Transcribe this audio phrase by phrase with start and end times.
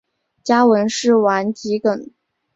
[0.43, 2.09] 家纹是丸桔梗。